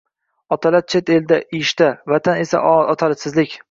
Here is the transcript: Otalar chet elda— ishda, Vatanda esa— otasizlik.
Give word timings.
Otalar 0.55 0.85
chet 0.93 1.13
elda— 1.17 1.39
ishda, 1.61 1.93
Vatanda 2.15 2.47
esa— 2.49 2.67
otasizlik. 2.99 3.59